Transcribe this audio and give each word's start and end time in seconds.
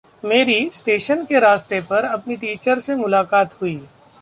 मेरी 0.23 0.69
स्टेशन 0.73 1.23
के 1.25 1.39
रास्ते 1.39 1.81
पर 1.81 2.05
अपनी 2.05 2.35
टीचर 2.35 2.79
से 2.79 2.95
मुलाकात 2.95 3.61
हुई। 3.61 3.79